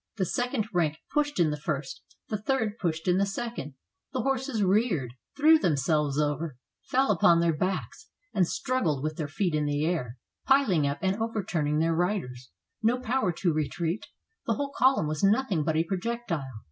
The 0.17 0.25
second 0.25 0.67
rank 0.73 0.97
pushed 1.13 1.39
in 1.39 1.51
the 1.51 1.59
first, 1.61 2.01
the 2.27 2.39
third 2.41 2.79
pushed 2.79 3.07
in 3.07 3.19
the 3.19 3.25
second, 3.27 3.75
the 4.13 4.23
horses 4.23 4.63
reared, 4.63 5.13
threw 5.37 5.59
themselves 5.59 6.19
over, 6.19 6.57
fell 6.81 7.11
upon 7.11 7.39
their 7.39 7.53
backs 7.55 8.09
and 8.33 8.47
struggled 8.47 9.03
with 9.03 9.17
their 9.17 9.27
feet 9.27 9.53
in 9.53 9.65
the 9.65 9.85
air, 9.85 10.17
piling 10.47 10.87
up 10.87 10.97
and 11.03 11.17
overturning 11.21 11.77
their 11.77 11.93
riders, 11.93 12.49
no 12.81 12.99
power 12.99 13.31
to 13.33 13.53
retreat; 13.53 14.07
the 14.47 14.55
whole 14.55 14.71
column 14.75 15.05
was 15.05 15.23
nothing 15.23 15.63
but 15.63 15.75
a 15.77 15.83
projectile. 15.83 16.49